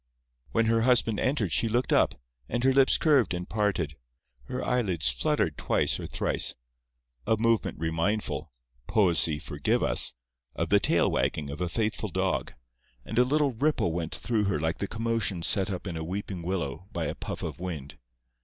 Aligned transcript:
When 0.51 0.65
her 0.65 0.81
husband 0.81 1.19
entered 1.19 1.51
she 1.51 1.67
looked 1.67 1.93
up, 1.93 2.15
and 2.49 2.63
her 2.63 2.73
lips 2.73 2.97
curved 2.97 3.35
and 3.35 3.47
parted; 3.47 3.97
her 4.45 4.65
eyelids 4.65 5.09
fluttered 5.11 5.59
twice 5.59 5.99
or 5.99 6.07
thrice—a 6.07 7.37
movement 7.37 7.77
remindful 7.77 8.51
(Poesy 8.87 9.37
forgive 9.37 9.83
us!) 9.83 10.15
of 10.55 10.69
the 10.69 10.79
tail 10.79 11.11
wagging 11.11 11.51
of 11.51 11.61
a 11.61 11.69
faithful 11.69 12.09
dog—and 12.09 13.19
a 13.19 13.23
little 13.23 13.51
ripple 13.51 13.91
went 13.91 14.15
through 14.15 14.45
her 14.45 14.59
like 14.59 14.79
the 14.79 14.87
commotion 14.87 15.43
set 15.43 15.69
up 15.69 15.85
in 15.85 15.95
a 15.95 16.03
weeping 16.03 16.41
willow 16.41 16.87
by 16.91 17.05
a 17.05 17.13
puff 17.13 17.43
of 17.43 17.59
wind. 17.59 17.99